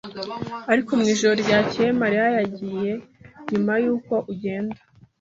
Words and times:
Ariko 0.71 0.91
mwijoro 0.99 1.33
ryakeye 1.43 1.89
Mariya 2.01 2.27
yagiye 2.37 2.91
nyuma 3.51 3.71
yuko 3.83 4.13
ugenda. 4.31 4.77